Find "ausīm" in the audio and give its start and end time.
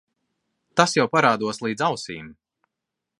1.91-2.33